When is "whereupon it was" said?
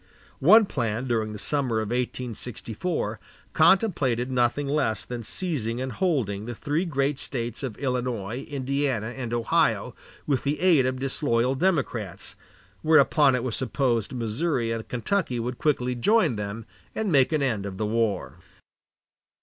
12.81-13.55